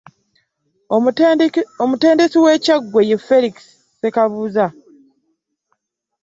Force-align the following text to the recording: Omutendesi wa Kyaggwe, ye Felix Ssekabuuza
Omutendesi 1.83 2.37
wa 2.45 2.53
Kyaggwe, 2.63 3.01
ye 3.09 3.17
Felix 3.27 3.55
Ssekabuuza 3.63 4.65